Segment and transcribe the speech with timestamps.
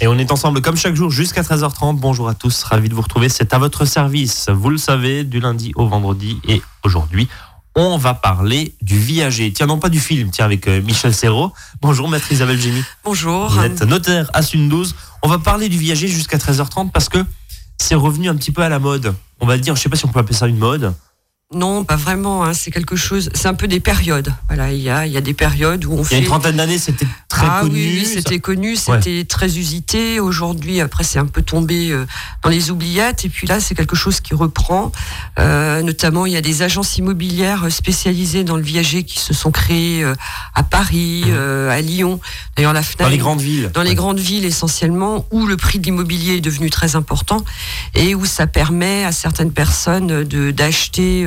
[0.00, 1.96] Et on est ensemble comme chaque jour jusqu'à 13h30.
[1.96, 3.28] Bonjour à tous, ravi de vous retrouver.
[3.28, 6.40] C'est à votre service, vous le savez, du lundi au vendredi.
[6.46, 7.28] Et aujourd'hui,
[7.74, 9.52] on va parler du viager.
[9.52, 11.52] Tiens, non pas du film, tiens, avec euh, Michel Serrault.
[11.82, 12.84] Bonjour, maître Isabelle Génie.
[13.04, 13.48] Bonjour.
[13.48, 14.94] Vous êtes notaire à Sundouze.
[15.22, 17.18] On va parler du viager jusqu'à 13h30 parce que
[17.76, 19.14] c'est revenu un petit peu à la mode.
[19.40, 20.94] On va dire, je sais pas si on peut appeler ça une mode.
[21.54, 22.44] Non, pas vraiment.
[22.44, 22.52] Hein.
[22.52, 23.30] C'est quelque chose.
[23.32, 24.34] C'est un peu des périodes.
[24.48, 26.16] Voilà, il y a, il y a des périodes où on fait.
[26.16, 27.72] Il y a une trentaine d'années, c'était très ah, connu.
[27.72, 30.20] Oui, oui c'était connu, c'était très usité.
[30.20, 32.04] Aujourd'hui, après, c'est un peu tombé euh,
[32.42, 33.24] dans les oubliettes.
[33.24, 34.92] Et puis là, c'est quelque chose qui reprend.
[35.38, 39.50] Euh, notamment, il y a des agences immobilières spécialisées dans le viager qui se sont
[39.50, 40.14] créées euh,
[40.54, 41.30] à Paris, Mmh.
[41.30, 42.20] euh, à Lyon.
[42.56, 43.06] D'ailleurs, la Fnac.
[43.06, 43.70] Dans les grandes villes.
[43.72, 47.42] Dans les grandes villes essentiellement, où le prix de l'immobilier est devenu très important
[47.94, 51.26] et où ça permet à certaines personnes de d'acheter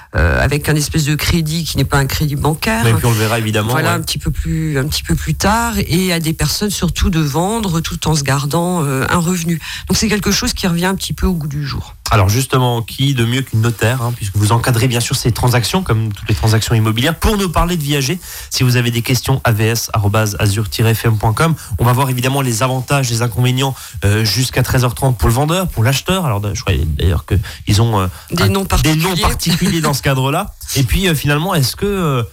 [0.15, 2.85] euh, avec un espèce de crédit qui n'est pas un crédit bancaire.
[2.85, 3.71] Et puis on le verra évidemment.
[3.71, 3.95] Voilà ouais.
[3.95, 7.21] un petit peu plus un petit peu plus tard et à des personnes surtout de
[7.21, 9.59] vendre tout en se gardant euh, un revenu.
[9.87, 11.95] Donc c'est quelque chose qui revient un petit peu au goût du jour.
[12.13, 15.81] Alors justement, qui de mieux qu'une notaire, hein, puisque vous encadrez bien sûr ces transactions,
[15.81, 18.19] comme toutes les transactions immobilières, pour nous parler de viager.
[18.49, 21.55] Si vous avez des questions, avs.azur-fm.com.
[21.79, 23.73] On va voir évidemment les avantages, les inconvénients
[24.03, 26.25] euh, jusqu'à 13h30 pour le vendeur, pour l'acheteur.
[26.25, 29.03] Alors je crois d'ailleurs qu'ils ont euh, Des noms des particuliers.
[29.03, 30.53] noms particuliers dans ce cadre-là.
[30.75, 32.23] Et puis euh, finalement, est-ce que euh,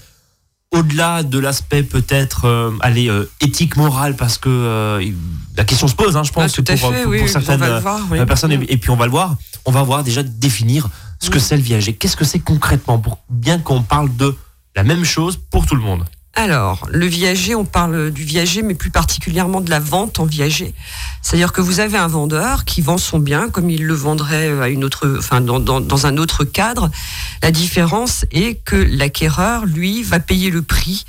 [0.73, 5.01] au-delà de l'aspect peut-être euh, allez, éthique morale parce que
[5.57, 7.29] la question se pose hein, je pense Ah, tout à pour, fait, pour- oui, pour
[7.29, 8.01] on certaines voir.
[8.11, 8.25] oui.
[8.27, 10.89] personnes et, et puis on va le voir on va voir déjà définir
[11.21, 14.37] ce que c'est le viager qu'est-ce que c'est concrètement pour bien qu'on parle de
[14.77, 16.05] la même chose pour tout le monde?
[16.35, 20.73] Alors, le viager, on parle du viager, mais plus particulièrement de la vente en viager.
[21.21, 24.69] C'est-à-dire que vous avez un vendeur qui vend son bien comme il le vendrait à
[24.69, 26.91] une autre, enfin, dans, un autre cadre.
[27.43, 31.07] La différence est que l'acquéreur, lui, va payer le prix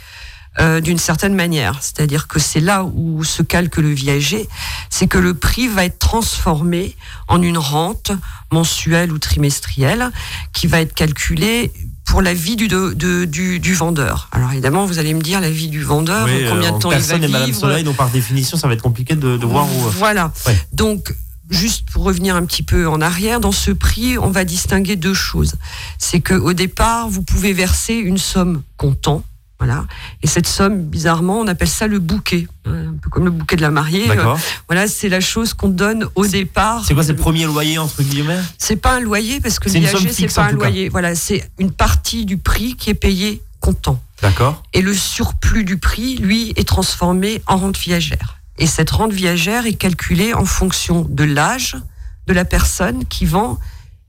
[0.59, 1.78] euh, d'une certaine manière.
[1.80, 4.50] C'est-à-dire que c'est là où se calque le viager,
[4.90, 6.95] c'est que le prix va être transformé
[7.28, 8.12] en une rente
[8.52, 10.12] mensuelle ou trimestrielle
[10.53, 11.72] qui va être calculée
[12.10, 14.30] pour la vie du, de- de- du, du vendeur.
[14.31, 16.90] Alors évidemment, vous allez me dire la vie du vendeur, Oui, combien euh, de temps
[16.92, 17.59] il va personne n'est Madame vivre.
[17.59, 20.31] Soleil donc par définition ça va être compliqué de, de voir où euh, Voilà.
[20.48, 20.58] Ouais.
[20.74, 21.14] Donc,
[21.52, 25.14] juste pour revenir un petit peu en arrière, dans ce prix, on va distinguer deux
[25.14, 25.53] choses.
[25.98, 29.24] C'est que au départ, vous pouvez verser une somme comptant.
[29.59, 29.86] Voilà.
[30.24, 32.47] Et cette somme, bizarrement, on appelle ça le bouquet.
[32.66, 34.09] Un peu comme le bouquet de la mariée.
[34.09, 34.36] Euh,
[34.70, 36.86] Voilà, c'est la chose qu'on donne au départ.
[36.86, 38.40] c'est quoi c'est le premier loyer entre guillemets?
[38.58, 40.52] C'est pas un loyer parce que le C'est pas un cas.
[40.53, 40.88] loyer.
[40.90, 44.02] Voilà, c'est une partie du prix qui est payé comptant.
[44.22, 48.38] d'accord Et le surplus du prix, lui, est transformé en rente viagère.
[48.58, 51.75] Et cette rente viagère est calculée en fonction de l'âge
[52.28, 53.59] de la personne qui vend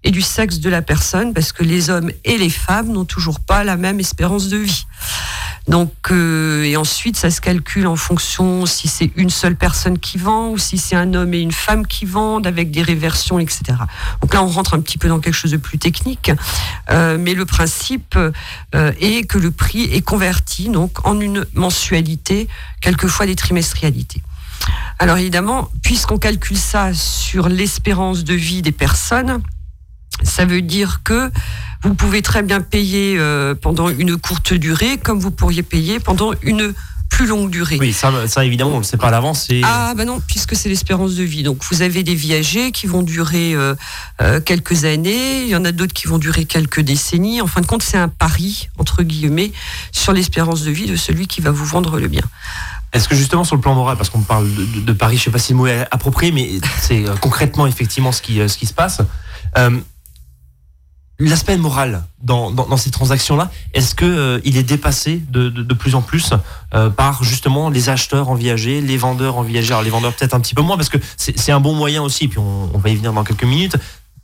[0.03, 3.39] et du sexe de la personne, parce que les hommes et les femmes n'ont toujours
[3.41, 4.87] pas la même espérance de vie.
[5.69, 10.19] Donc, euh, et ensuite, ça se calcule en fonction si c'est une seule personne qui
[10.19, 13.63] vend ou si c'est un homme et une femme qui vendent avec des réversions, etc.
[14.21, 16.33] Donc là, on rentre un petit peu dans quelque chose de plus technique,
[16.91, 22.49] euh, mais le principe euh, est que le prix est converti donc en une mensualité,
[22.81, 24.23] quelquefois des trimestrialités.
[24.99, 29.43] Alors évidemment, puisqu'on calcule ça sur l'espérance de vie des personnes,
[30.23, 31.31] ça veut dire que
[31.83, 36.33] vous pouvez très bien payer euh, pendant une courte durée, comme vous pourriez payer pendant
[36.43, 36.73] une
[37.09, 37.77] plus longue durée.
[37.81, 40.69] oui ça, ça évidemment on le sait pas à l'avance Ah bah non, puisque c'est
[40.69, 41.43] l'espérance de vie.
[41.43, 43.75] Donc vous avez des viagers qui vont durer euh,
[44.23, 47.41] euh, quelques années, il y en a d'autres qui vont durer quelques décennies.
[47.41, 49.51] En fin de compte, c'est un pari, entre guillemets,
[49.91, 52.23] sur l'espérance de vie de celui qui va vous vendre le bien.
[52.93, 55.25] Est-ce que justement sur le plan moral, parce qu'on parle de, de- de Paris, je
[55.25, 58.57] sais pas si le mot est approprié, mais c'est euh, concrètement effectivement ce qui, ce
[58.57, 59.01] qui se passe.
[61.21, 65.63] L'aspect moral dans, dans, dans ces transactions-là, est-ce que euh, il est dépassé de, de,
[65.63, 66.33] de plus en plus
[66.75, 70.33] euh, par justement les acheteurs en viager, les vendeurs en viager Alors les vendeurs peut-être
[70.35, 72.79] un petit peu moins, parce que c'est c'est un bon moyen aussi, puis on, on
[72.79, 73.77] va y venir dans quelques minutes,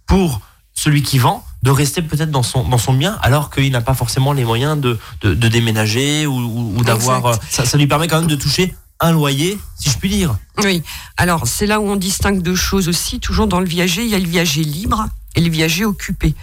[0.06, 0.40] pour
[0.72, 3.94] celui qui vend de rester peut-être dans son, dans son bien alors qu'il n'a pas
[3.94, 7.26] forcément les moyens de, de, de déménager ou, ou- ou d'avoir...
[7.26, 10.36] Euh, Ça, ça lui permet quand même de toucher un loyer, si je puis dire.
[10.64, 10.82] Oui.
[11.18, 13.20] Alors c'est là où on distingue deux choses aussi.
[13.20, 16.34] Toujours dans le viager, il y a le viager libre et le viager occupé.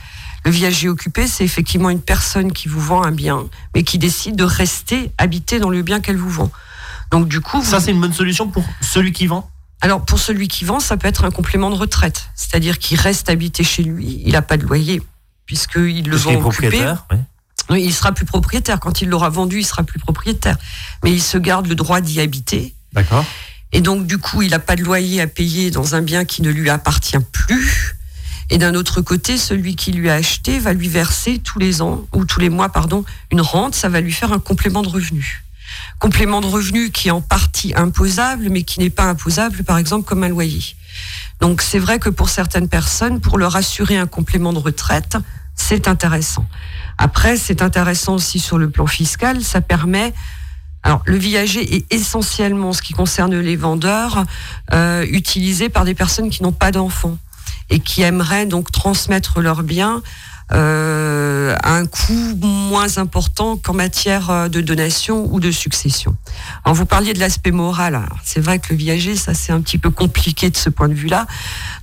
[0.46, 3.46] Le viager occupé, c'est effectivement une personne qui vous vend un bien,
[3.76, 6.52] mais qui décide de rester habiter dans le bien qu'elle vous vend.
[7.12, 9.50] Donc du coup, Ça, vous- c'est une bonne solution pour celui qui vend?
[9.82, 13.30] Alors pour celui qui vend, ça peut être un complément de retraite, c'est-à-dire qu'il reste
[13.30, 15.02] habité chez lui, il n'a pas de loyer
[15.46, 16.68] puisqu'il le vend occupé.
[16.70, 17.06] propriétaire.
[17.12, 17.20] ouais.
[17.70, 20.58] Oui, il sera plus propriétaire quand il l'aura vendu, il sera plus propriétaire.
[21.04, 23.26] Mais il se garde le droit d'y habiter D'accord.
[23.72, 26.42] et donc du coup, il n'a pas de loyer à payer dans un bien qui
[26.42, 27.96] ne lui appartient plus.
[28.50, 32.06] Et d'un autre côté, celui qui lui a acheté va lui verser tous les ans
[32.14, 33.76] ou tous les mois, pardon, une rente.
[33.76, 35.44] Ça va lui faire un complément de revenu.
[36.00, 40.06] complément de revenu qui est en partie imposable, mais qui n'est pas imposable, par exemple,
[40.06, 40.76] comme un loyer.
[41.40, 45.18] Donc c'est vrai que pour certaines personnes, pour leur assurer un complément de retraite,
[45.56, 46.46] c'est intéressant.
[46.98, 50.14] Après, c'est intéressant aussi sur le plan fiscal, ça permet
[50.86, 54.26] alors, le viager est essentiellement, ce qui concerne les vendeurs,
[54.74, 57.18] euh, utilisé par des personnes qui n'ont pas d'enfants
[57.70, 60.02] et qui aimeraient donc transmettre leurs biens
[60.52, 66.16] euh, à un coût moins important qu'en matière euh, de donation ou de succession.
[66.64, 68.00] Alors vous parliez de l'aspect moral.
[68.24, 70.94] C'est vrai que le viager, ça c'est un petit peu compliqué de ce point de
[70.94, 71.28] vue-là,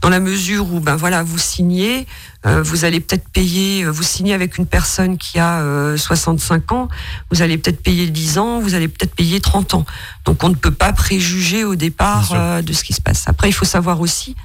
[0.03, 2.07] dans la mesure où ben voilà, vous signez,
[2.47, 5.65] euh, vous allez peut-être payer, vous signez avec une personne qui a
[5.97, 6.89] 65 ans,
[7.33, 9.87] vous allez peut-être payer 10 ans, vous allez peut-être payer 30 ans.
[10.27, 13.25] Donc on ne peut pas préjuger au départ de ce qui se passe.
[13.27, 14.37] Après, il faut savoir aussi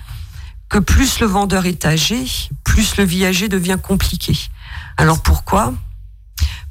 [0.69, 2.25] que plus le vendeur est âgé,
[2.63, 4.37] plus le viager devient compliqué.
[4.97, 5.73] Alors pourquoi?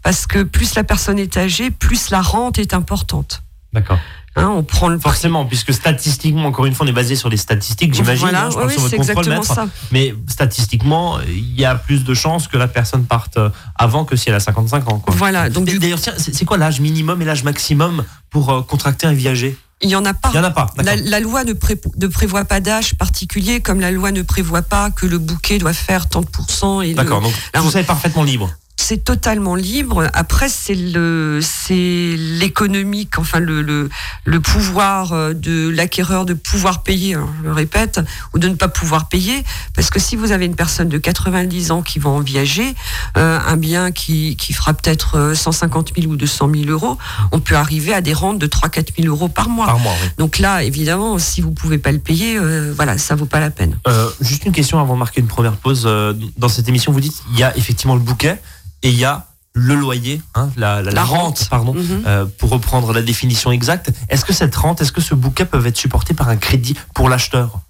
[0.02, 3.42] Parce que plus la personne est âgée, plus la rente est importante.
[3.72, 3.98] D'accord.
[4.36, 7.36] Hein, on prend le Forcément, puisque statistiquement, encore une fois, on est basé sur les
[7.36, 8.22] statistiques, j'imagine.
[8.22, 9.68] Voilà, hein, oui, c'est exactement ça.
[9.92, 13.38] Mais statistiquement, il y a plus de chances que la personne parte
[13.76, 15.02] avant que si elle a 55 ans.
[15.06, 15.50] Voilà.
[15.50, 19.88] Donc d'ailleurs, c'est quoi l'âge minimum et l'âge maximum pour euh, contracter un viager il
[19.88, 20.30] n'y en a pas.
[20.32, 20.66] Il y en a pas.
[20.82, 25.18] La, loi ne, prévoit pas d'âge particulier, comme la loi ne prévoit pas que le
[25.18, 26.82] bouquet doit faire tant de pourcents.
[26.82, 30.10] D'accord, donc vous êtes parfaitement libre c'est totalement libre.
[30.12, 33.88] Après, c'est le, c'est l'économique, enfin le, le,
[34.24, 38.00] le, pouvoir euh, de l'acquéreur de pouvoir payer, hein, je le répète,
[38.34, 39.42] ou de ne pas pouvoir payer,
[39.74, 42.74] parce que si vous avez une personne de 90 ans qui va en viager,
[43.16, 46.98] euh, un bien qui, qui fera peut-être 150 euh, 000 ou 200 000 euros,
[47.32, 49.66] on peut arriver à des rentes de 3-4 000 euros par mois.
[49.66, 50.08] Par mois oui.
[50.18, 52.38] Donc là, évidemment, si vous pouvez pas le payer,
[52.74, 53.78] voilà, ça vaut pas la peine.
[54.20, 55.88] juste une question avant de marquer une première pause.
[56.36, 58.40] dans cette émission, vous dites, il y a effectivement le bouquet
[58.84, 62.02] et il y a le loyer, hein, la, rente, pardon, mhm.
[62.06, 63.90] euh, pour reprendre la définition exacte.
[64.08, 67.08] Est-ce que cette rente, est-ce que ce bouquet peut être supporté par un crédit pour
[67.08, 67.60] l'acheteur?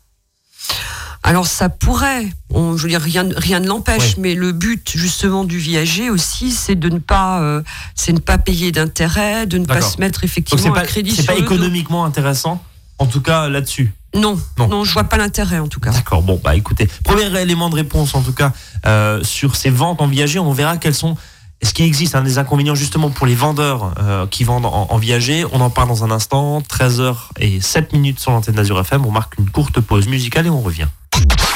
[1.23, 5.57] Alors ça pourrait, je veux dire rien, rien ne l'empêche, mais le but justement du
[5.57, 7.63] viager aussi, c'est de ne pas, euh,
[7.95, 11.13] c'est ne pas payer d'intérêt, de ne pas se mettre effectivement un crédit.
[11.13, 12.63] C'est pas économiquement intéressant,
[12.99, 13.95] en tout cas là-dessus.
[14.15, 15.91] Non, non, je vois pas l'intérêt en tout cas.
[15.91, 18.53] D'accord, bon, bah écoutez, premier élément de réponse en tout cas
[18.87, 21.17] euh, sur ces ventes en viager, on verra quels sont.
[21.61, 25.47] Est-ce qu'il existe un des inconvénients justement pour les vendeurs euh, qui vendent en, viager
[25.53, 29.07] On en parle dans un instant, 13h et 7 minutes sur l'antenne d'Azur FM.
[29.07, 30.89] On marque une courte pause musicale et on revient.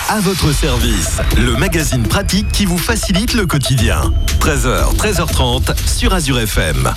[0.09, 4.01] À votre service, le magazine pratique qui vous facilite le quotidien.
[4.41, 6.95] 13h, 13h30 sur Azure FM.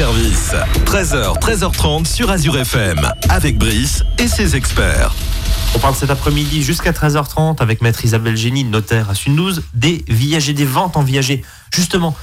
[0.00, 0.54] Service.
[0.86, 5.14] 13h, 13h30 sur Azure FM, avec Brice et ses experts.
[5.74, 10.54] On parle cet après-midi jusqu'à 13h30 avec maître Isabelle Génie, notaire à Sundouze, des viagers,
[10.54, 11.44] des ventes en viager.
[11.70, 12.16] Justement,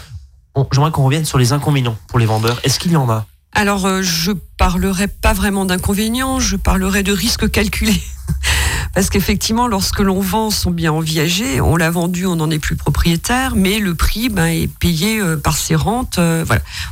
[0.71, 2.59] j'aimerais qu'on revienne sur les inconvénients pour les vendeurs.
[2.63, 3.27] Est-ce qu'il y en a?
[3.53, 8.01] Alors, euh, je parlerai pas vraiment d'inconvénients, je parlerai de risques calculés.
[8.93, 12.59] Parce qu'effectivement, lorsque l'on vend son bien en viager, on l'a vendu, on n'en est
[12.59, 16.17] plus propriétaire, mais le prix ben, est payé euh, par ses rentes.
[16.19, 16.45] Euh.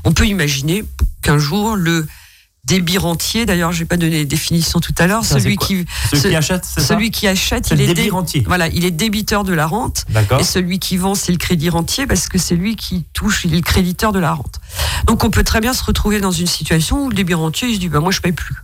[0.03, 0.83] On peut imaginer
[1.21, 2.07] qu'un jour, le
[2.65, 6.29] débit rentier, d'ailleurs, je n'ai pas donné les définitions tout à l'heure, celui qui, celui
[6.29, 8.43] qui achète, c'est celui qui achète, il est débit rentier.
[8.47, 10.05] Voilà, il est débiteur de la rente.
[10.39, 13.53] Et celui qui vend, c'est le crédit rentier parce que c'est lui qui touche, il
[13.53, 14.59] est le créditeur de la rente.
[15.05, 17.75] Donc on peut très bien se retrouver dans une situation où le débit rentier, il
[17.75, 18.55] se dit, bah, moi je paye plus.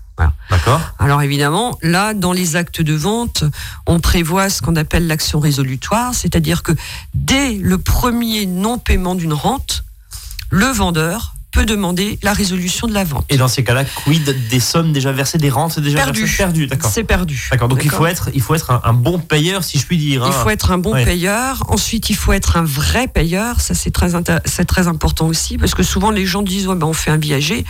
[0.49, 0.81] D'accord.
[0.99, 3.43] Alors évidemment, là, dans les actes de vente,
[3.87, 6.73] on prévoit ce qu'on appelle l'action résolutoire, c'est-à-dire que
[7.15, 9.83] dès le premier non-paiement d'une rente,
[10.49, 13.25] le vendeur peut demander la résolution de la vente.
[13.29, 16.25] Et dans ces cas-là, quid des sommes déjà versées, des rentes déjà perdu.
[16.37, 16.89] perdues d'accord.
[16.89, 17.47] C'est perdu.
[17.51, 17.67] D'accord.
[17.67, 20.23] Donc il faut être, il faut être un, bon payeur, si je puis dire.
[20.23, 20.29] Hein.
[20.31, 21.63] Il faut être un bon payeur.
[21.67, 23.59] Ensuite, il faut être un vrai payeur.
[23.61, 24.09] Ça, c'est très,
[24.45, 27.17] c'est très important aussi, parce que souvent les gens disent, ouais, ben, on fait un
[27.17, 27.65] viager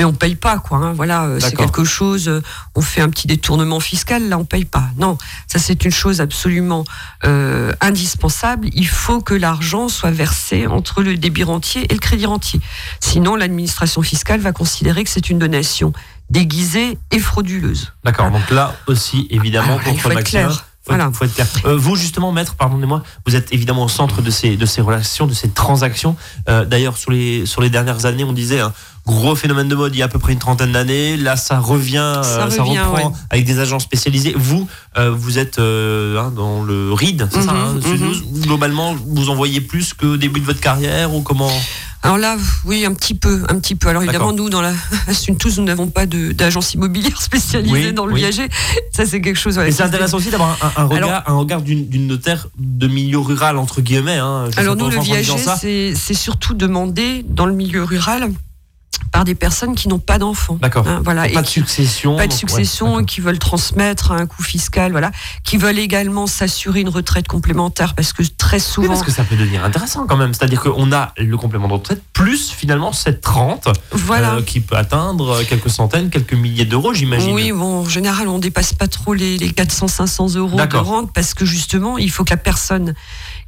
[0.00, 0.78] mais on paye pas quoi.
[0.78, 0.92] Hein.
[0.94, 2.26] Voilà, euh, c'est quelque chose.
[2.26, 2.40] Euh,
[2.74, 4.84] on fait un petit détournement fiscal, là on paye pas.
[4.96, 6.84] Non, ça c'est une chose absolument
[7.24, 8.70] euh, indispensable.
[8.72, 12.62] Il faut que l'argent soit versé entre le débit rentier et le crédit rentier.
[12.98, 15.92] Sinon, l'administration fiscale va considérer que c'est une donation
[16.30, 17.92] déguisée et frauduleuse.
[18.02, 18.30] D'accord.
[18.30, 20.64] Donc là aussi, évidemment, ah, contre clair.
[20.86, 21.10] Voilà.
[21.12, 21.46] Faut être clair.
[21.76, 25.34] vous justement, maître, pardonnez-moi, vous êtes évidemment au centre de ces de ces relations, de
[25.34, 26.16] ces transactions.
[26.46, 28.72] D'ailleurs, sur les sur les dernières années, on disait hein,
[29.06, 31.16] gros phénomène de mode il y a à peu près une trentaine d'années.
[31.16, 34.34] Là, ça revient, ça, euh, reprend avec des agents spécialisés.
[34.36, 38.42] Vous, euh, vous êtes euh, hein, dans le RID, c'est ça hein, mhm, mhm.
[38.42, 41.50] Globalement, vous en voyez plus que début de votre carrière ou comment
[42.02, 43.88] alors là, oui, un petit peu, un petit peu.
[43.88, 44.72] Alors évidemment, nous, dans la
[45.38, 48.48] tous, nous n'avons pas d'agence immobilière spécialisée dans le viager.
[48.90, 49.58] Ça, c'est quelque chose.
[49.58, 53.82] Et c'est intéressant aussi d'avoir un, regard, un regard d'une notaire de milieu rural entre
[53.82, 54.16] guillemets.
[54.16, 54.48] Hein.
[54.56, 55.34] alors nous, le viager,
[55.94, 58.30] c'est surtout demandé dans le milieu rural
[59.20, 60.56] par des personnes qui n'ont pas d'enfants.
[60.62, 60.88] D'accord.
[60.88, 61.28] Hein, voilà.
[61.28, 62.16] Pas de succession.
[62.16, 65.10] Pas de succession, qui veulent transmettre un coût fiscal, voilà.
[65.44, 68.88] Qui veulent également s'assurer une retraite complémentaire parce que très souvent.
[68.88, 70.32] parce que ça peut devenir intéressant quand même.
[70.32, 74.36] C'est-à-dire qu'on a le complément de retraite plus finalement cette rente voilà.
[74.36, 77.34] Euh, qui peut atteindre quelques centaines, quelques milliers d'euros, j'imagine.
[77.34, 81.34] Oui, bon, en général, on dépasse pas trop les, les 400-500 euros de rente parce
[81.34, 82.94] que justement, il faut que la personne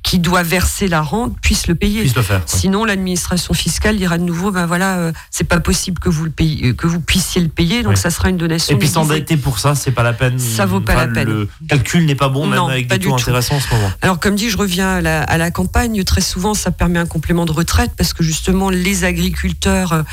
[0.02, 2.02] qui doit verser la rente puisse le payer.
[2.04, 6.08] le faire, Sinon, l'administration fiscale dira de nouveau, ben voilà, euh, c'est pas possible que
[6.08, 8.74] vous le payiez, euh, que vous puissiez le payer, donc ça sera une donation.
[8.74, 10.38] Et puis s'endetter pour ça, c'est pas la peine.
[10.38, 11.28] Ça vaut pas la peine.
[11.28, 13.90] Le calcul n'est pas bon, même avec des taux intéressants en ce moment.
[14.02, 16.02] Alors, comme dit, je reviens à la, campagne.
[16.04, 20.04] Très souvent, ça permet un complément de retraite parce que justement, les agriculteurs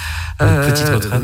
[0.41, 0.72] euh,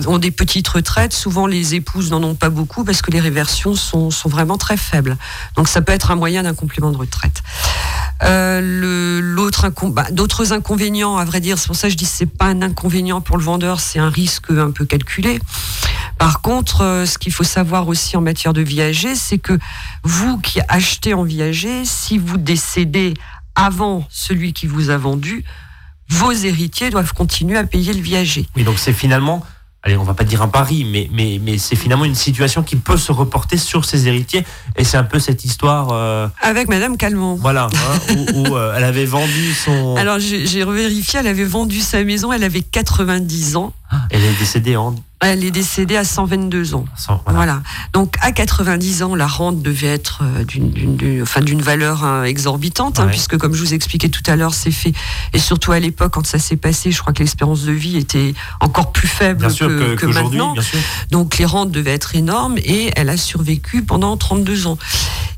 [0.07, 1.13] ont des petites retraites.
[1.13, 4.77] Souvent, les épouses n'en ont pas beaucoup parce que les réversions sont, sont vraiment très
[4.77, 5.17] faibles.
[5.55, 7.43] Donc, ça peut être un moyen d'un complément de retraite.
[8.23, 8.54] Euh,
[9.91, 12.61] bah, d'autres inconvénients, à vrai dire, c'est pour ça que je dis c'est pas un
[12.61, 15.39] inconvénient pour le vendeur, c'est un risque un peu calculé.
[16.17, 19.57] Par contre, euh, ce qu'il faut savoir aussi en matière de viager, c'est que
[20.03, 23.13] vous qui achetez en viager, si vous décédez
[23.55, 25.43] avant celui qui vous a vendu,
[26.09, 28.47] vos héritiers doivent continuer à payer le viager.
[28.55, 29.43] Oui, donc c'est finalement
[29.85, 32.75] allez, on va pas dire un pari, mais, mais, mais c'est finalement une situation qui
[32.75, 34.43] peut se reporter sur ses héritiers.
[34.75, 35.89] Et c'est un peu cette histoire.
[35.91, 37.35] Euh, Avec Madame Calmont.
[37.35, 39.95] Voilà, hein, où, euh, elle avait vendu son.
[39.95, 43.73] Alors j'ai revérifié, elle avait vendu sa maison, elle avait 90 ans.
[44.09, 46.85] Elle est décédée en elle est décédée à 122 ans.
[47.27, 47.61] voilà.
[47.93, 53.07] Donc à 90 ans, la rente devait être euh, d'une enfin, valeur hein, exorbitante, hein,
[53.07, 54.93] puisque comme je vous expliquais tout à l'heure, c'est fait.
[55.33, 58.33] Et surtout à l'époque, quand ça s'est passé, je crois que l'espérance de vie était
[58.59, 60.53] encore plus faible que, que, maintenant.
[61.11, 64.77] Donc les rentes devaient être énormes et elle a survécu pendant 32 ans.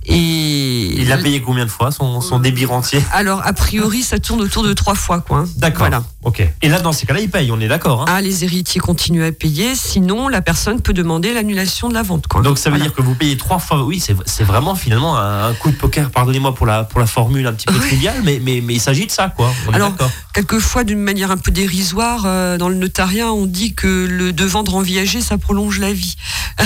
[0.08, 3.02] Et il a payé combien de fois son, son débit rentier?
[3.12, 5.40] Alors a priori, ça tourne autour de trois fois, quoi.
[5.40, 5.46] Hein.
[5.58, 5.88] D'accord.
[6.24, 6.48] Ok.
[6.62, 7.52] Et là, dans ces cas-là, il paye.
[7.52, 8.06] On est d'accord.
[8.08, 12.26] Ah, les héritiers continuent à payer sinon la personne peut demander l'annulation de la vente.
[12.44, 13.84] Donc ça veut dire que vous payez trois fois.
[13.84, 16.10] Oui, c'est vraiment finalement un, coup de poker.
[16.10, 19.06] Pardonnez-moi pour la pour la formule un petit peu triviale, mais mais, mais il s'agit
[19.06, 19.52] de ça, quoi.
[19.74, 19.94] Alors
[20.34, 24.46] quelquefois, d'une manière un peu dérisoire, euh, dans le notariat, on dit que le de
[24.46, 26.16] vendre en viager, ça prolonge la vie.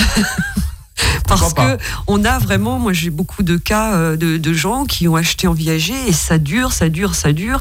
[1.28, 5.08] Parce que on a vraiment, moi j'ai beaucoup de cas euh, de, de, gens qui
[5.08, 7.60] ont acheté en viager et ça dure, ça dure, ça dure,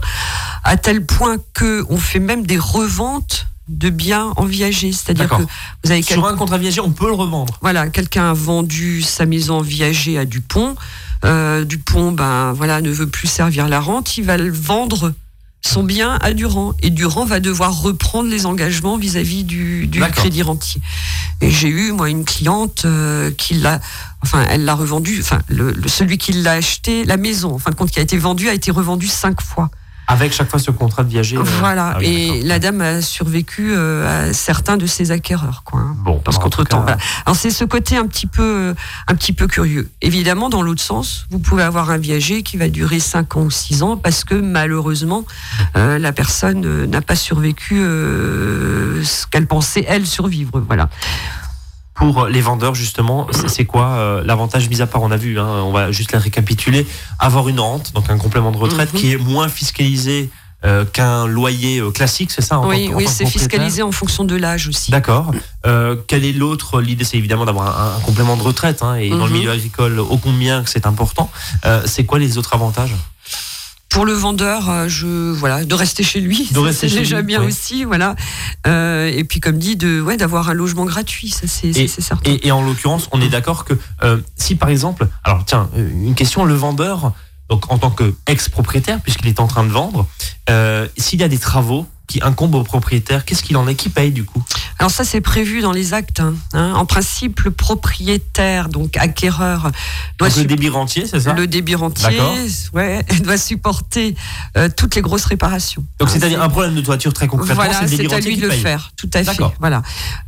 [0.63, 4.91] à tel point que on fait même des reventes de biens en viager.
[4.91, 5.43] C'est-à-dire que
[5.83, 7.57] vous avez sur un contrat viager, on peut le revendre.
[7.61, 10.75] Voilà, quelqu'un a vendu sa maison en viager à Dupont.
[11.23, 15.13] Euh, Dupont, ben voilà, ne veut plus servir la rente, il va le vendre
[15.61, 16.73] son bien à Durand.
[16.81, 20.81] Et Durand va devoir reprendre les engagements vis-à-vis du, du crédit rentier.
[21.41, 23.79] Et j'ai eu, moi, une cliente euh, qui l'a,
[24.23, 27.75] enfin, elle l'a revendu, enfin, le, celui qui l'a acheté, la maison, en fin de
[27.75, 29.69] compte, qui a été vendue, a été revendue cinq fois.
[30.11, 31.37] Avec chaque fois ce contrat de viager.
[31.37, 31.93] Euh, voilà.
[31.95, 35.79] Ah et la dame a survécu euh, à certains de ses acquéreurs, quoi.
[35.79, 35.95] Hein.
[36.03, 36.85] Bon, parce qu'entre temps,
[37.25, 38.75] alors c'est ce côté un petit peu,
[39.07, 39.89] un petit peu curieux.
[40.01, 43.51] Évidemment, dans l'autre sens, vous pouvez avoir un viager qui va durer 5 ans ou
[43.51, 45.23] 6 ans parce que malheureusement,
[45.77, 50.61] euh, la personne n'a pas survécu ce qu'elle pensait elle survivre.
[50.67, 50.89] Voilà
[51.93, 55.47] pour les vendeurs justement c'est quoi euh, l'avantage mis à part on a vu hein,
[55.63, 56.87] on va juste la récapituler
[57.19, 58.99] avoir une rente donc un complément de retraite mhm.
[58.99, 60.29] qui est moins fiscalisé
[60.63, 64.67] euh, qu'un loyer euh, classique, c'est ça Oui, oui c'est fiscalisé en fonction de l'âge
[64.67, 64.91] aussi.
[64.91, 65.31] D'accord.
[66.05, 69.31] quelle est l'autre L'idée, c'est évidemment d'avoir un, complément de retraite, hein, et dans le
[69.31, 69.37] mhm.
[69.39, 71.31] milieu agricole, ô combien que c'est important.
[71.85, 72.93] c'est quoi les autres avantages?
[73.91, 78.15] Pour le vendeur, euh, je voilà, de rester chez lui, c'est déjà bien aussi, voilà.
[78.65, 82.29] Euh, et puis comme dit, de ouais, d'avoir un logement gratuit, ça c'est certain.
[82.29, 83.73] Et, et, en l'occurrence, on est d'accord que
[84.03, 87.11] euh, si par exemple, alors tiens, une question, le vendeur,
[87.49, 90.07] donc en tant qu'ex-propriétaire, puisqu'il est en train de vendre,
[90.97, 93.23] s'il y a des travaux qui incombe au propriétaire.
[93.23, 94.43] Qu'est-ce qu'il en est qui paye du coup?
[94.79, 96.19] Alors ça c'est prévu dans les actes.
[96.19, 96.33] Hein.
[96.53, 96.73] Hein.
[96.75, 99.71] En principe, le propriétaire, donc acquéreur,
[100.17, 101.33] doit donc le débit rentier, c'est ça?
[101.33, 102.19] Le débit rentier,
[102.73, 104.15] ouais, doit supporter
[104.57, 105.85] euh, toutes les grosses réparations.
[105.99, 108.51] Donc hein, c'est-à-dire un problème de toiture très concrètement, voilà, c'est à lui de le
[108.51, 109.41] faire, tout à fait.
[109.59, 109.81] Voilà.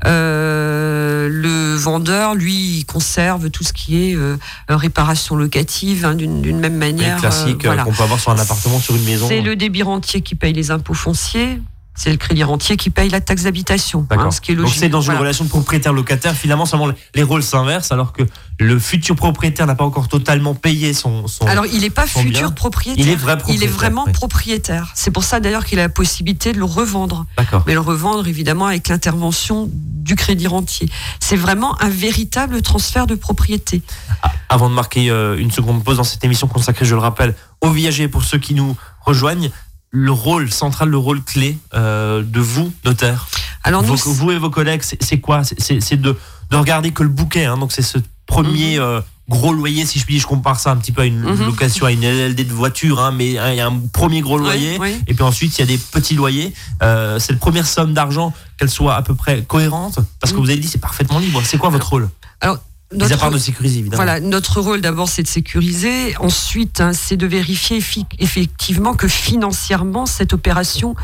[0.06, 4.38] Euh, le vendeur, lui, il conserve tout ce qui est euh,
[4.70, 7.18] réparation locative d'une même manière.
[7.20, 9.28] classique qu'on peut avoir sur un appartement, sur une maison.
[9.28, 11.60] C'est le débit rentier qui paye les impôts fonciers
[11.96, 14.08] c'est le crédit rentier qui paye la taxe d'habitation.
[14.10, 14.74] Hein, ce qui est logique.
[14.74, 18.24] Donc c'est dans une relation de propriétaire-locataire, finalement seulement les rôles s'inversent alors que
[18.60, 21.28] le futur propriétaire n'a pas encore totalement payé son.
[21.28, 23.06] son alors il n'est pas futur propriétaire.
[23.06, 23.64] Il est vrai propriétaire.
[23.64, 24.92] Il est vraiment propriétaire.
[24.96, 27.26] C'est pour ça d'ailleurs qu'il a la possibilité de le revendre.
[27.38, 27.64] D'accord.
[27.68, 30.90] Mais le revendre évidemment avec l'intervention du crédit rentier.
[31.20, 33.82] C'est vraiment un véritable transfert de propriété.
[34.22, 37.36] Ah, avant de marquer euh, une seconde pause dans cette émission consacrée, je le rappelle,
[37.62, 39.50] aux viagers pour ceux qui nous rejoignent,
[39.94, 43.28] le rôle central, le rôle clé euh, de vous, notaire
[43.64, 45.44] Alors nous, vous, et vos collègues, c'est quoi?
[45.44, 46.18] C'est de,
[46.50, 47.46] de regarder que le bouquet.
[47.46, 48.82] Hein, donc c'est ce premier mhm.
[48.82, 51.20] euh, gros loyer, si je puis dire, je compare ça un petit peu à une
[51.20, 51.46] mhm.
[51.46, 54.40] location, à une LLD de voiture, hein, mais hein, il y a un premier gros
[54.40, 56.54] loyer, et puis ensuite il y a des petits loyers.
[56.82, 60.44] Euh, c'est la première somme d'argent, qu'elle soit à peu près cohérente, parce que mhm.
[60.44, 61.40] vous avez dit c'est parfaitement libre.
[61.46, 62.10] C'est quoi votre rôle?
[62.42, 62.58] Alors,
[62.94, 64.04] notre, de sécuriser, évidemment.
[64.04, 66.16] Voilà, notre rôle d'abord, c'est de sécuriser.
[66.18, 67.82] Ensuite, hein, c'est de vérifier
[68.20, 70.96] effectivement que financièrement, cette opération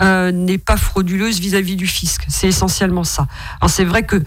[0.00, 2.24] euh, n'est pas frauduleuse vis-à-vis du fisc.
[2.28, 3.26] C'est essentiellement ça.
[3.60, 4.22] Alors, c'est vrai que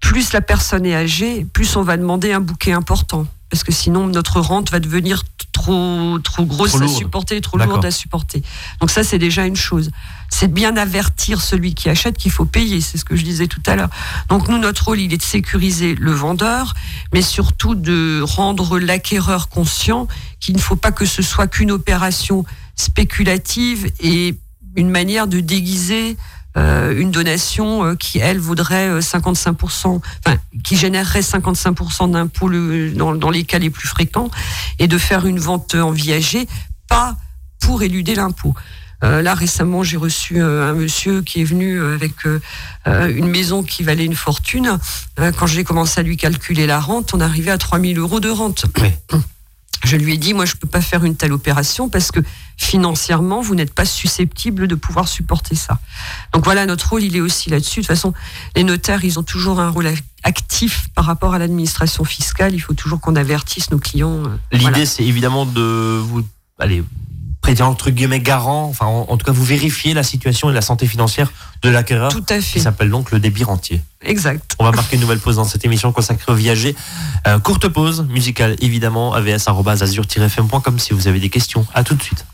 [0.00, 3.26] plus la personne est âgée, plus on va demander un bouquet important.
[3.50, 7.90] Parce que sinon, notre rente va devenir trop, trop grosse à supporter, trop lourde à
[7.90, 8.42] supporter.
[8.80, 9.90] Donc ça, c'est déjà une chose.
[10.28, 13.62] C'est bien avertir celui qui achète qu'il faut payer, c'est ce que je disais tout
[13.66, 13.88] à l'heure.
[14.28, 16.74] Donc nous, notre rôle, il est de sécuriser le vendeur,
[17.14, 20.06] mais surtout de rendre l'acquéreur conscient
[20.40, 22.44] qu'il ne faut pas que ce soit qu'une opération
[22.76, 24.36] spéculative et
[24.76, 26.16] une manière de déguiser
[26.96, 32.50] une donation euh, qui, elle, vaudrait 55%, euh, enfin, qui générerait 55% d'impôts
[32.96, 34.30] dans, dans les cas les plus fréquents,
[34.78, 36.46] et de faire une vente en viager,
[36.88, 37.16] pas
[37.60, 38.54] pour éluder l'impôt.
[39.02, 42.12] là récemment, j'ai reçu un monsieur qui est venu avec
[42.86, 44.78] une maison qui valait une fortune.
[45.16, 48.64] quand j'ai commencé à lui calculer la rente, on arrivait à 3000 euros de rente.
[49.84, 52.20] Je lui ai dit, moi, je ne peux pas faire une telle opération parce que
[52.56, 55.78] financièrement, vous n'êtes pas susceptible de pouvoir supporter ça.
[56.34, 57.80] Donc voilà, notre rôle, il est aussi là-dessus.
[57.80, 58.12] De toute façon,
[58.56, 59.88] les notaires, ils ont toujours un rôle
[60.24, 62.54] actif par rapport à l'administration fiscale.
[62.54, 64.24] Il faut toujours qu'on avertisse nos clients.
[64.24, 66.26] Euh, L'idée, c'est évidemment de vous
[66.58, 66.82] allez,
[67.48, 70.86] prêter entre guillemets garant, enfin en, tout cas vous vérifiez la situation et la santé
[70.86, 71.32] financière
[71.62, 72.12] de l'acquéreur.
[72.12, 72.58] Tout à fait.
[72.58, 73.80] Qui s'appelle donc le débit rentier.
[74.02, 74.54] Exact.
[74.58, 76.76] On va marquer une nouvelle pause dans cette émission consacrée au viager.
[77.26, 81.64] Euh, courte pause musicale évidemment, avs.azur-fm.com si vous avez des questions.
[81.72, 82.26] À tout de suite.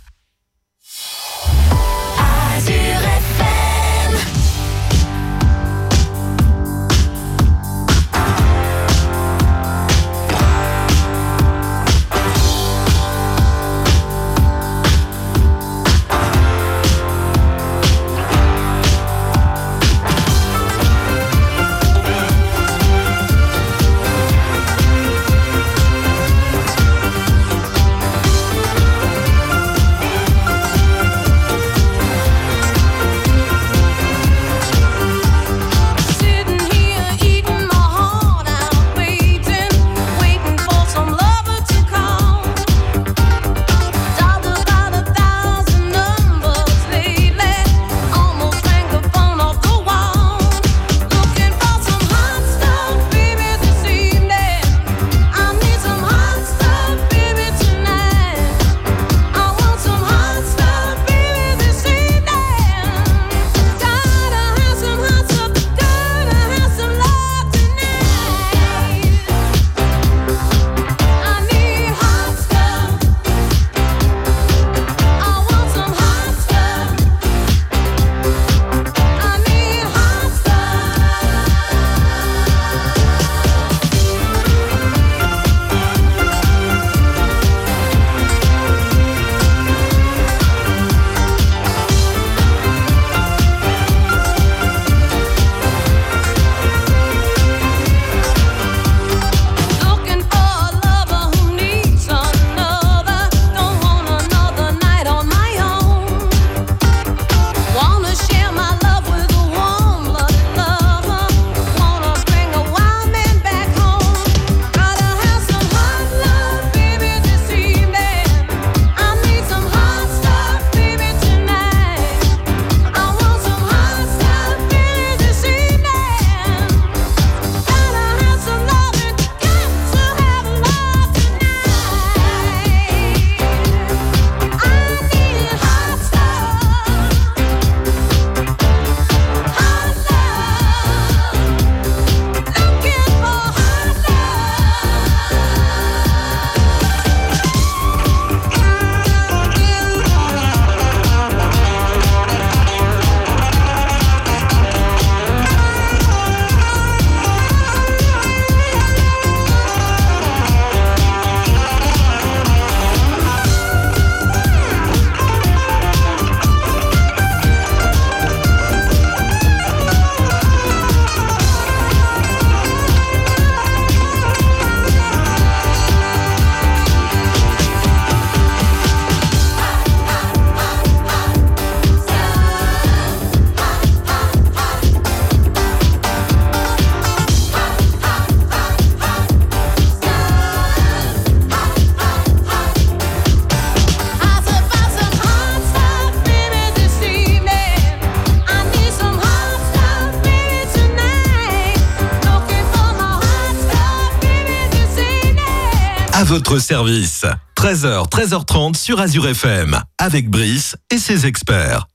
[206.54, 207.26] Votre service.
[207.56, 211.88] 13h, 13h30 sur Azure FM, avec Brice et ses experts.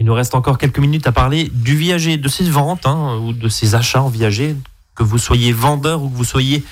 [0.00, 3.32] Il nous reste encore quelques minutes à parler du viager, de ses ventes hein, ou
[3.32, 4.54] de ses achats en viager,
[4.94, 6.62] que vous soyez vendeur ou que vous soyez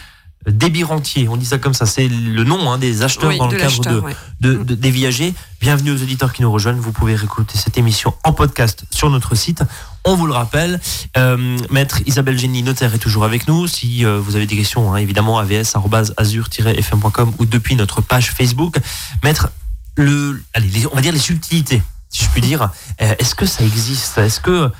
[0.47, 4.11] Débirantier, on dit ça comme ça, c'est le nom hein, des acheteurs dans le cadre
[4.41, 5.35] de, des viagers.
[5.61, 6.81] Bienvenue aux auditeurs qui nous rejoignent.
[6.81, 9.63] Vous pouvez réécouter cette émission en podcast sur notre site.
[10.05, 10.81] On vous le rappelle,
[11.19, 13.67] euh, maître Isabelle Génie, notaire, est toujours avec nous.
[13.67, 18.79] Si euh, vous avez des questions, hein, évidemment, avs-azur-fm.com ou depuis notre page Facebook.
[19.23, 19.51] Maître,
[19.97, 22.71] le, allez, on va dire les subtilités, si je puis dire.
[23.03, 24.17] Euh, est-ce que ça existe?
[24.19, 24.71] Est-ce que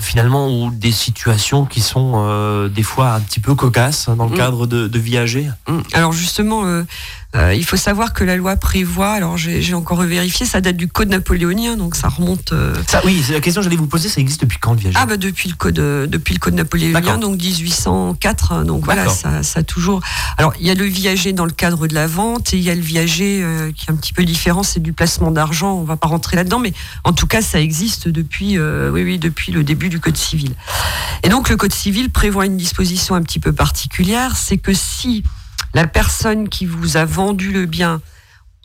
[0.00, 4.36] finalement ou des situations qui sont des fois un petit peu cocasses dans le mm.
[4.36, 5.48] cadre de, de viager?
[5.68, 5.78] Mm.
[5.92, 6.82] Alors justement,
[7.34, 10.88] euh, il faut savoir que la loi prévoit, alors j'ai encore vérifié, ça date du
[10.88, 12.52] code napoléonien, donc ça remonte.
[12.52, 14.96] Euh, ça, oui, la question que j'allais vous poser, ça existe depuis quand le viager?
[14.98, 18.64] Ah bah depuis le code, euh, depuis le code napoléonien, donc 1804.
[18.64, 20.00] Donc voilà, ça, ça toujours.
[20.38, 22.70] Alors il y a le viager dans le cadre de la vente et il y
[22.70, 25.74] a le viager qui est un petit peu différent, c'est du placement d'argent.
[25.74, 26.72] On va pas rentrer là-dedans, mais
[27.04, 30.54] en tout cas ça existe depuis, oui oui, depuis le début du code civil.
[31.22, 35.22] Et donc le code civil prévoit une disposition un petit peu particulière, c'est que si
[35.76, 38.00] la personne qui vous a vendu le bien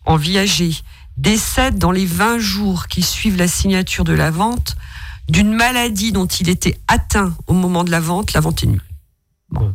[0.06, 0.72] en viager
[1.18, 4.78] décède dans les 20 jours qui suivent la signature de la vente
[5.28, 8.82] d'une maladie dont il était atteint au moment de la vente, la vente est nulle.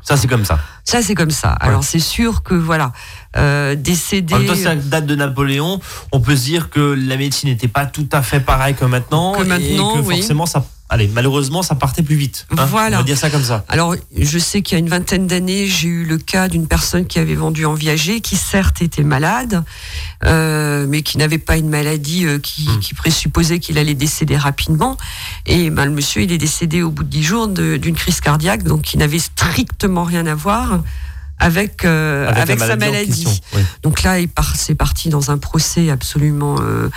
[0.03, 0.59] Ça, c'est comme ça.
[0.83, 1.51] Ça, c'est comme ça.
[1.53, 2.95] Alors, c'est sûr que, voilà,
[3.37, 4.33] euh, décédé.
[4.33, 5.79] En c'est la date de Napoléon.
[6.13, 9.33] On peut se dire que la médecine n'était pas tout à fait pareille que maintenant.
[9.33, 12.47] Que maintenant, et que forcément, ça allez, malheureusement, ça partait plus vite.
[12.51, 12.65] Hein.
[12.67, 12.97] voilà.
[12.97, 13.65] On va dire ça comme ça.
[13.69, 17.07] Alors, je sais qu'il y a une vingtaine d'années, j'ai eu le cas d'une personne
[17.07, 19.65] qui avait vendu en viager, qui certes était malade,
[20.25, 22.81] euh, mais qui n'avait pas une maladie euh, qui, hmm.
[22.81, 24.97] qui, présupposait qu'il allait décéder rapidement.
[25.47, 28.63] Et ben, le monsieur, il est décédé au bout de dix jours d'une crise cardiaque,
[28.63, 30.81] donc qui n'avait strictement rien à voir
[31.39, 33.43] avec euh, avec, sa maladie.
[33.83, 36.89] Donc là, il c'est parti dans un procès absolument, euh,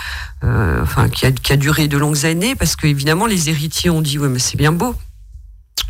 [0.44, 3.90] euh, enfin qui a, qui a duré de longues années parce que évidemment les héritiers
[3.90, 4.94] ont dit ouais mais c'est bien beau.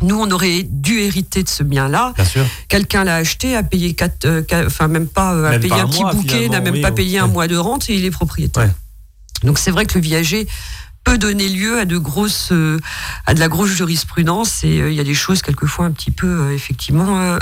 [0.03, 2.15] Nous, on aurait dû hériter de ce bien-là.
[2.67, 4.27] Quelqu'un l'a acheté, a payé quatre,
[4.65, 7.55] enfin même pas, a payé un, petit bouquet, n'a même pas payé un mois de
[7.55, 8.71] rente et il est propriétaire.
[9.43, 10.47] Donc c'est vrai que le viager
[11.03, 12.79] peut donner lieu à de grosses, euh,
[13.25, 16.11] à de la grosse jurisprudence et euh, il y a des choses quelquefois un petit
[16.11, 17.37] peu euh, effectivement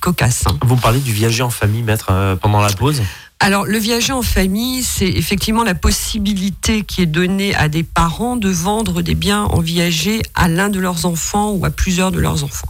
[0.00, 0.44] cocasses.
[0.62, 3.02] Vous parlez du viager en famille, maître, pendant la pause?
[3.40, 8.36] Alors, le viager en famille, c'est effectivement la possibilité qui est donnée à des parents
[8.36, 12.18] de vendre des biens en viager à l'un de leurs enfants ou à plusieurs de
[12.18, 12.68] leurs enfants.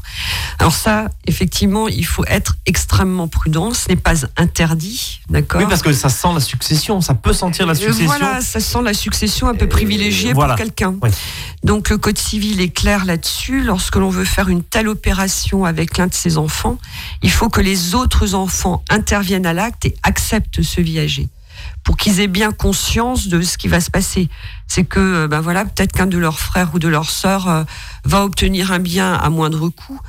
[0.59, 3.73] Alors ça, effectivement, il faut être extrêmement prudent.
[3.73, 5.61] Ce n'est pas interdit, d'accord?
[5.63, 7.01] Oui, parce que ça sent la succession.
[7.01, 8.07] Ça peut sentir la succession.
[8.07, 10.97] Voilà, ça sent la succession un peu privilégiée pour quelqu'un.
[11.65, 13.63] Donc, le code civil est clair là-dessus.
[13.63, 16.79] Lorsque l'on veut faire une telle opération avec l'un de ses enfants,
[17.23, 21.29] il faut que les autres enfants interviennent à l'acte et acceptent ce viager
[21.85, 24.29] pour qu'ils aient bien conscience de ce qui va se passer.
[24.67, 27.65] C'est que, euh, ben voilà, peut-être qu'un de leurs frères ou de leurs sœurs euh,
[28.05, 30.01] va obtenir un bien à moindre coût,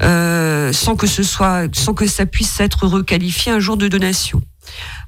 [0.00, 4.42] euh, sans que ce soit, sans que ça puisse être requalifié un jour de donation.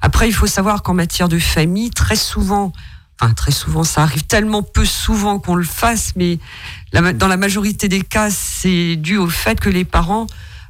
[0.01, 2.71] Après, il faut savoir qu'en matière de famille, très souvent,
[3.19, 6.39] enfin très souvent, ça arrive tellement peu souvent qu'on le fasse, mais
[6.93, 10.27] dans la majorité des cas, c'est dû au fait que les parents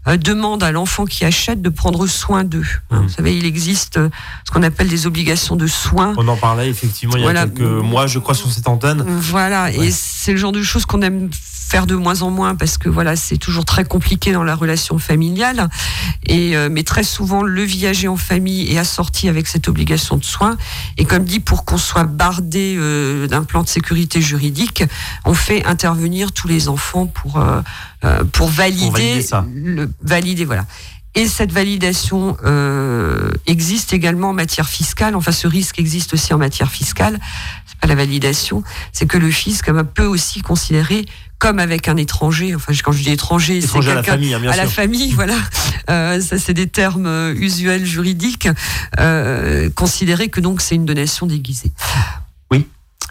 [0.07, 2.65] euh, demande à l'enfant qui achète de prendre soin d'eux.
[2.89, 3.03] Hein, mmh.
[3.03, 4.09] Vous savez, il existe euh,
[4.45, 6.13] ce qu'on appelle des obligations de soins.
[6.17, 9.03] On en parlait effectivement il y a quelques mois, je crois, sur cette antenne.
[9.07, 11.29] Voilà, et c'est le genre de choses qu'on aime
[11.71, 14.99] faire de moins en moins parce que voilà, c'est toujours très compliqué dans la relation
[14.99, 15.69] familiale.
[16.25, 20.23] Et euh, mais très souvent, le viager en famille est assorti avec cette obligation de
[20.25, 20.57] soins.
[20.97, 22.77] Et comme dit, pour qu'on soit bardé
[23.29, 24.83] d'un plan de sécurité juridique,
[25.23, 27.41] on fait intervenir tous les enfants pour
[28.03, 30.65] euh, pour valider, le valider voilà.
[31.13, 35.15] Et cette validation euh, existe également en matière fiscale.
[35.15, 37.19] Enfin, ce risque existe aussi en matière fiscale.
[37.65, 41.05] C'est pas la validation, c'est que le fisc peut aussi considérer
[41.41, 42.53] comme avec un étranger.
[42.55, 45.37] Enfin, quand je dis étranger, c'est à la famille, hein, à la famille, voilà.
[45.89, 48.47] Euh, ça, c'est des termes euh, usuels juridiques.
[48.99, 51.71] Euh, considérer que donc c'est une donation déguisée.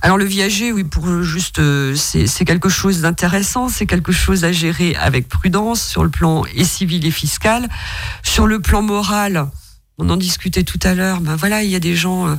[0.02, 4.52] Alors le viager, oui, pour juste, euh, c'est quelque chose d'intéressant, c'est quelque chose à
[4.52, 7.68] gérer avec prudence sur le plan et civil et fiscal.
[8.22, 9.48] Sur le plan moral,
[9.98, 11.20] on en discutait tout à l'heure.
[11.20, 12.36] Ben voilà, il y a des gens euh,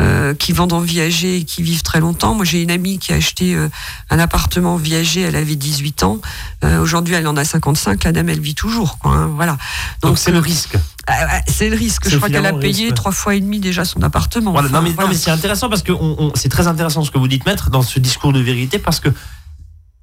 [0.00, 2.34] euh, qui vendent en viager et qui vivent très longtemps.
[2.34, 3.56] Moi, j'ai une amie qui a acheté
[4.10, 5.22] un appartement viager.
[5.22, 6.20] Elle avait 18 ans.
[6.62, 8.04] Aujourd'hui, elle en a 55.
[8.04, 8.98] La dame, elle vit toujours.
[8.98, 9.56] Quoi, hein, voilà.
[10.02, 10.76] Donc c'est le risque.
[11.08, 12.08] Ah, c'est le risque.
[12.08, 14.60] Je crois qu'elle a payé trois fois et demi déjà son appartement.
[14.62, 15.92] non, mais, c'est intéressant parce que
[16.34, 19.08] c'est très intéressant ce que vous dites, maître, dans ce discours de vérité, parce que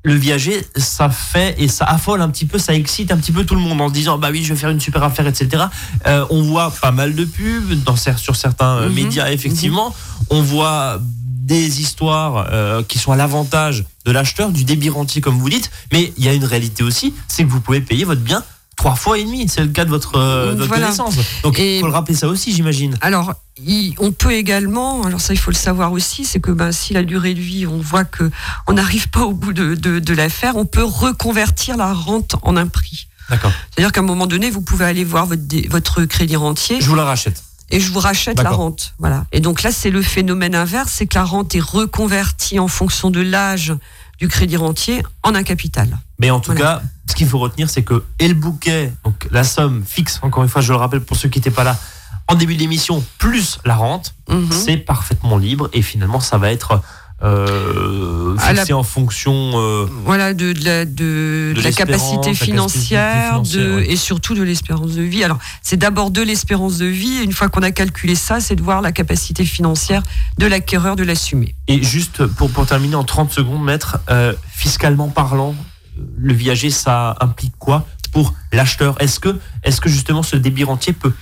[0.03, 3.43] le viager, ça fait et ça affole un petit peu, ça excite un petit peu
[3.43, 5.65] tout le monde en se disant bah oui, je vais faire une super affaire, etc.
[6.05, 8.93] Euh, on voit pas mal de pubs dans, sur certains euh, Mhm.
[8.95, 9.95] médias, effectivement.
[10.29, 15.37] On voit des histoires euh, qui sont à l'avantage de l'acheteur, du débit rentier, comme
[15.39, 15.71] vous dites.
[15.91, 18.43] Mais il y a une réalité aussi, c'est que vous pouvez payer votre bien
[18.75, 19.47] trois fois et demi.
[19.47, 20.85] C'est le cas de votre, euh, de votre Voilà.
[20.87, 21.15] connaissance.
[21.43, 22.97] Donc, il faut le rappeler ça aussi, j'imagine.
[23.01, 23.33] Alors,
[23.65, 26.93] il- on peut également, alors ça il faut le savoir aussi, c'est que ben, si
[26.93, 28.29] la durée de vie, on voit que
[28.67, 32.57] on n'arrive pas au bout de, de, de l'affaire, on peut reconvertir la rente en
[32.57, 33.07] un prix.
[33.29, 33.51] D'accord.
[33.71, 36.95] C'est-à-dire qu'à un moment donné, vous pouvez aller voir votre, votre crédit rentier Je vous
[36.95, 37.41] la rachète.
[37.71, 38.93] et je vous rachète la rente.
[38.99, 39.25] Voilà.
[39.31, 43.09] Et donc là, c'est le phénomène inverse, c'est que la rente est reconvertie en fonction
[43.09, 43.73] de l'âge
[44.19, 45.97] du crédit rentier en un capital.
[46.19, 46.77] Mais en tout Voilà.
[46.77, 50.43] cas, ce qu'il faut retenir, c'est que et le bouquet, donc la somme fixe, encore
[50.43, 51.77] une fois, je le rappelle pour ceux qui n'étaient pas là,
[52.27, 54.51] en début d'émission, plus la rente, Mhm.
[54.51, 56.81] c'est parfaitement libre et finalement, ça va être
[57.23, 59.51] euh, la- fixé en fonction.
[59.55, 63.69] euh, Voilà, de, de la, de, De de la l'espérance, capacité la financière, capacité financière,
[63.69, 63.91] de, ouais.
[63.91, 65.23] et surtout de l'espérance de vie.
[65.23, 68.55] Alors, c'est d'abord de l'espérance de vie, et une fois qu'on a calculé ça, c'est
[68.55, 70.03] de voir la capacité financière
[70.37, 71.55] de l'acquéreur de l'assumer.
[71.67, 75.55] Et juste pour, pour terminer en 30 secondes, maître, euh, fiscalement parlant,
[76.17, 78.95] le viager, ça implique quoi pour l'acheteur?
[79.01, 81.13] Est-ce que, est que justement ce débit rentier peut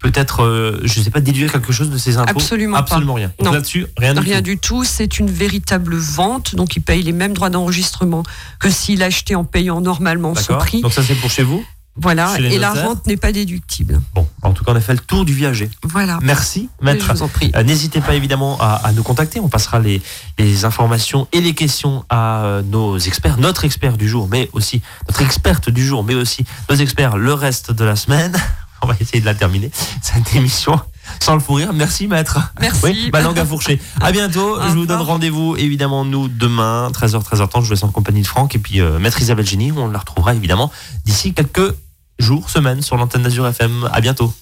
[0.00, 2.80] peut-être, euh, je sais pas, déduire quelque chose de ses impôts Absolument pas.
[2.82, 3.30] Absolument rien.
[3.38, 3.52] Donc Non.
[3.52, 4.42] là-dessus, rien du Rien tout.
[4.44, 8.22] du tout, c'est une véritable vente, donc il paye les mêmes droits d'enregistrement
[8.58, 10.80] que s'il achetait en payant normalement son prix.
[10.82, 11.64] Donc ça c'est pour chez vous.
[11.96, 14.00] Voilà, et la rente n'est pas déductible.
[14.14, 15.68] Bon, en tout cas, on a fait le tour du viager.
[15.82, 16.18] Voilà.
[16.22, 17.12] Merci, Je maître.
[17.12, 17.50] vous en prie.
[17.54, 19.38] Euh, N'hésitez pas évidemment à, à nous contacter.
[19.40, 20.00] On passera les,
[20.38, 24.80] les informations et les questions à euh, nos experts, notre expert du jour, mais aussi
[25.08, 28.34] notre experte du jour, mais aussi nos experts le reste de la semaine.
[28.82, 29.70] On va essayer de la terminer,
[30.02, 30.80] cette émission,
[31.20, 31.72] sans le fou rire.
[31.72, 32.38] Merci, maître.
[32.60, 32.80] Merci.
[32.82, 33.80] Oui, ma langue à fourcher.
[34.00, 34.56] À bientôt.
[34.56, 37.60] Au je vous donne rendez-vous, évidemment, nous, demain, 13h, 13h30.
[37.60, 39.72] Je vous laisse en compagnie de Franck et puis euh, maître Isabelle Génie.
[39.72, 40.70] On la retrouvera évidemment
[41.04, 41.74] d'ici quelques
[42.18, 43.88] jours, semaines sur l'antenne d'Azur FM.
[43.92, 44.32] À bientôt.